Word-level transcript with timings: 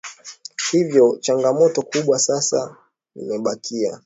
hivyo 0.71 1.17
changamoto 1.21 1.81
kubwa 1.81 2.19
sasa 2.19 2.75
limebakia 3.15 3.99